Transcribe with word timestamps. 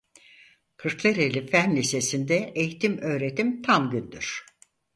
Kırklareli 0.77 1.45
Fen 1.47 1.75
Lisesi'nde 1.75 2.51
eğitim-öğretim 2.55 3.61
tam 3.61 3.91
gündür. 3.91 4.45